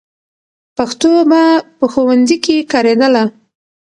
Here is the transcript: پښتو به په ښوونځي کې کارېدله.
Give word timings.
پښتو 0.77 1.11
به 1.29 1.41
په 1.77 1.85
ښوونځي 1.91 2.37
کې 2.45 2.57
کارېدله. 2.71 3.23